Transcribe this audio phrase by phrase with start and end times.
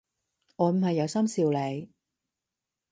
[0.55, 1.91] 我唔係有心笑你